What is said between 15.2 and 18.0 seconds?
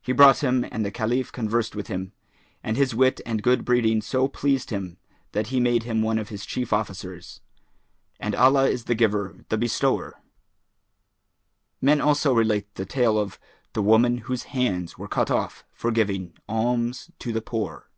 OFF FOR GIVING ALMS TO THE POOR.